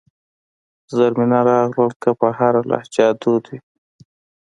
[0.95, 3.59] زرمینه راغلل که په هره لهجه دود وي.